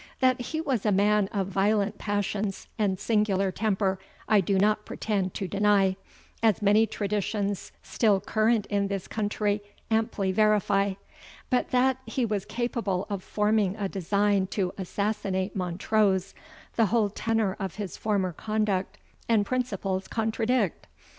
[0.19, 5.35] That he was a man of violent passions and singular temper, I do not pretend
[5.35, 5.95] to deny,
[6.41, 9.61] as many traditions still current in this country
[9.91, 10.95] amply verify;
[11.51, 16.33] but that he was capable of forming a design to assassinate Montrose,
[16.77, 18.97] the whole tenor of his former conduct
[19.29, 20.87] and principles contradict.